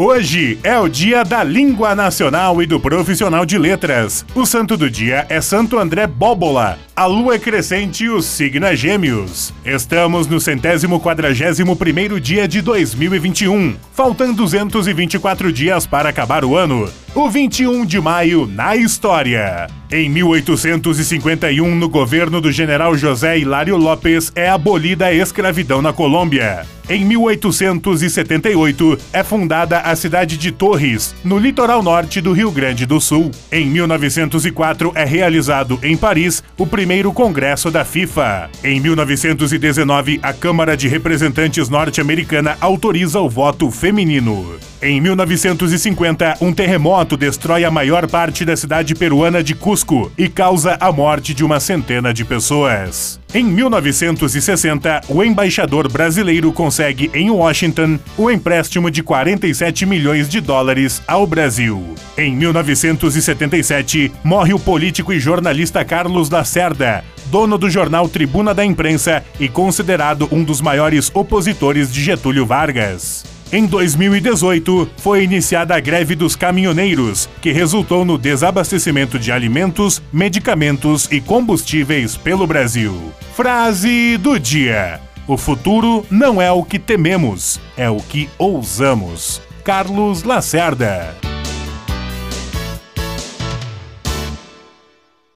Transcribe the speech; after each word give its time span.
Hoje 0.00 0.60
é 0.62 0.78
o 0.78 0.86
dia 0.88 1.24
da 1.24 1.42
língua 1.42 1.92
nacional 1.92 2.62
e 2.62 2.66
do 2.66 2.78
profissional 2.78 3.44
de 3.44 3.58
letras. 3.58 4.24
O 4.32 4.46
santo 4.46 4.76
do 4.76 4.88
dia 4.88 5.26
é 5.28 5.40
Santo 5.40 5.76
André 5.76 6.06
Bóbola. 6.06 6.78
A 6.94 7.04
lua 7.06 7.34
é 7.34 7.38
crescente 7.38 8.04
e 8.04 8.08
o 8.08 8.22
signo 8.22 8.64
é 8.64 8.76
gêmeos. 8.76 9.52
Estamos 9.64 10.28
no 10.28 10.38
centésimo 10.38 11.00
quadragésimo 11.00 11.74
primeiro 11.74 12.20
dia 12.20 12.46
de 12.46 12.62
2021. 12.62 13.74
Faltam 13.92 14.32
224 14.32 15.52
dias 15.52 15.84
para 15.84 16.10
acabar 16.10 16.44
o 16.44 16.56
ano. 16.56 16.88
O 17.18 17.28
21 17.28 17.84
de 17.84 18.00
maio 18.00 18.46
na 18.46 18.76
história. 18.76 19.66
Em 19.90 20.08
1851, 20.08 21.74
no 21.74 21.88
governo 21.88 22.40
do 22.40 22.52
general 22.52 22.96
José 22.96 23.40
Hilário 23.40 23.76
Lopes, 23.76 24.30
é 24.36 24.48
abolida 24.48 25.06
a 25.06 25.12
escravidão 25.12 25.82
na 25.82 25.92
Colômbia. 25.92 26.64
Em 26.88 27.04
1878, 27.04 28.98
é 29.12 29.24
fundada 29.24 29.80
a 29.80 29.96
cidade 29.96 30.38
de 30.38 30.52
Torres, 30.52 31.12
no 31.24 31.38
litoral 31.38 31.82
norte 31.82 32.20
do 32.20 32.32
Rio 32.32 32.52
Grande 32.52 32.86
do 32.86 33.00
Sul. 33.00 33.32
Em 33.50 33.66
1904, 33.66 34.92
é 34.94 35.04
realizado 35.04 35.76
em 35.82 35.96
Paris 35.96 36.40
o 36.56 36.68
primeiro 36.68 37.12
congresso 37.12 37.68
da 37.68 37.84
FIFA. 37.84 38.48
Em 38.62 38.78
1919, 38.78 40.20
a 40.22 40.32
Câmara 40.32 40.76
de 40.76 40.86
Representantes 40.86 41.68
norte-americana 41.68 42.56
autoriza 42.60 43.18
o 43.18 43.28
voto 43.28 43.70
feminino. 43.72 44.56
Em 44.80 45.00
1950, 45.00 46.36
um 46.40 46.52
terremoto 46.52 47.16
destrói 47.16 47.64
a 47.64 47.70
maior 47.70 48.08
parte 48.08 48.44
da 48.44 48.56
cidade 48.56 48.94
peruana 48.94 49.42
de 49.42 49.52
Cusco 49.52 50.12
e 50.16 50.28
causa 50.28 50.76
a 50.78 50.92
morte 50.92 51.34
de 51.34 51.44
uma 51.44 51.58
centena 51.58 52.14
de 52.14 52.24
pessoas. 52.24 53.18
Em 53.34 53.42
1960, 53.42 55.00
o 55.08 55.24
embaixador 55.24 55.90
brasileiro 55.90 56.52
consegue 56.52 57.10
em 57.12 57.28
Washington 57.28 57.98
o 58.16 58.30
empréstimo 58.30 58.88
de 58.88 59.02
47 59.02 59.84
milhões 59.84 60.28
de 60.28 60.40
dólares 60.40 61.02
ao 61.08 61.26
Brasil. 61.26 61.96
Em 62.16 62.36
1977, 62.36 64.12
morre 64.22 64.54
o 64.54 64.60
político 64.60 65.12
e 65.12 65.18
jornalista 65.18 65.84
Carlos 65.84 66.30
Lacerda, 66.30 67.04
dono 67.26 67.58
do 67.58 67.68
jornal 67.68 68.08
Tribuna 68.08 68.54
da 68.54 68.64
Imprensa 68.64 69.24
e 69.40 69.48
considerado 69.48 70.28
um 70.30 70.44
dos 70.44 70.60
maiores 70.60 71.10
opositores 71.12 71.92
de 71.92 72.00
Getúlio 72.00 72.46
Vargas. 72.46 73.37
Em 73.50 73.64
2018, 73.64 74.90
foi 74.98 75.22
iniciada 75.24 75.74
a 75.74 75.80
greve 75.80 76.14
dos 76.14 76.36
caminhoneiros, 76.36 77.28
que 77.40 77.50
resultou 77.50 78.04
no 78.04 78.18
desabastecimento 78.18 79.18
de 79.18 79.32
alimentos, 79.32 80.02
medicamentos 80.12 81.08
e 81.10 81.18
combustíveis 81.18 82.14
pelo 82.14 82.46
Brasil. 82.46 83.10
Frase 83.34 84.18
do 84.18 84.38
dia: 84.38 85.00
O 85.26 85.38
futuro 85.38 86.04
não 86.10 86.42
é 86.42 86.52
o 86.52 86.62
que 86.62 86.78
tememos, 86.78 87.58
é 87.74 87.88
o 87.88 87.96
que 87.96 88.28
ousamos. 88.36 89.40
Carlos 89.64 90.24
Lacerda. 90.24 91.27